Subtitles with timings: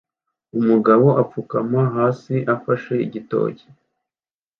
[0.59, 3.65] Umugabo apfukama hasi afashe igitoki